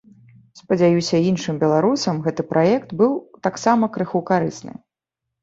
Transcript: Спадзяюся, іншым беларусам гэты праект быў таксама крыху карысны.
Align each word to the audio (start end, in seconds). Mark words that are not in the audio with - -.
Спадзяюся, 0.59 1.19
іншым 1.31 1.59
беларусам 1.63 2.23
гэты 2.29 2.47
праект 2.55 2.89
быў 3.03 3.13
таксама 3.49 3.93
крыху 3.99 4.25
карысны. 4.33 4.73